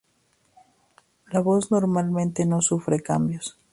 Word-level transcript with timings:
La 1.27 1.41
voz 1.41 1.69
normalmente 1.69 2.47
no 2.47 2.63
sufre 2.63 3.01
cambios. 3.03 3.55